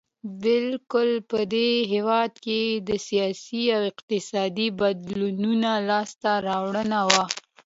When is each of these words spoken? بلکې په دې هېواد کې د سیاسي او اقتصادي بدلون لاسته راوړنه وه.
بلکې 0.43 1.09
په 1.29 1.39
دې 1.53 1.69
هېواد 1.93 2.31
کې 2.45 2.61
د 2.87 2.89
سیاسي 3.07 3.63
او 3.75 3.81
اقتصادي 3.91 4.67
بدلون 4.79 5.63
لاسته 5.89 6.31
راوړنه 6.47 6.99
وه. 7.09 7.23